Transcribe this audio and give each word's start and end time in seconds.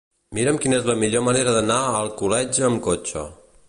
Mira'm 0.37 0.57
quina 0.63 0.79
és 0.79 0.87
la 0.91 0.95
millor 1.03 1.25
manera 1.27 1.55
d'anar 1.59 1.79
a 1.91 1.95
Alcoletge 2.01 2.69
amb 2.71 2.87
cotxe. 2.91 3.33